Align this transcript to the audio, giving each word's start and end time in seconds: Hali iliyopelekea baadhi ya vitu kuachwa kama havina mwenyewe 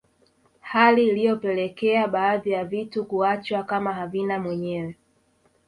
Hali 0.61 1.07
iliyopelekea 1.07 2.07
baadhi 2.07 2.49
ya 2.51 2.65
vitu 2.65 3.05
kuachwa 3.05 3.63
kama 3.63 3.93
havina 3.93 4.39
mwenyewe 4.39 4.95